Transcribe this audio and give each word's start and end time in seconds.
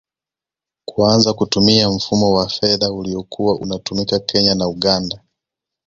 Kuanza 0.85 1.33
kutumia 1.33 1.89
mfumo 1.91 2.33
wa 2.33 2.49
fedha 2.49 2.91
uliokuwa 2.91 3.55
unatumika 3.55 4.19
Kenya 4.19 4.55
na 4.55 4.67
Uganda 4.67 5.19